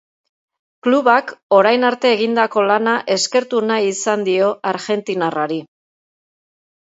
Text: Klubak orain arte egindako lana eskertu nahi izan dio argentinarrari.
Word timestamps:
Klubak 0.85 1.33
orain 1.57 1.85
arte 1.89 2.09
egindako 2.13 2.63
lana 2.71 2.95
eskertu 3.17 3.61
nahi 3.73 3.91
izan 3.91 4.23
dio 4.29 4.47
argentinarrari. 4.73 5.61